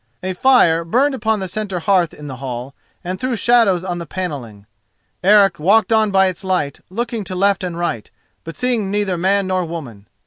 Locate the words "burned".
0.83-1.13